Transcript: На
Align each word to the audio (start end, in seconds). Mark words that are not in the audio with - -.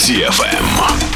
На 0.00 1.09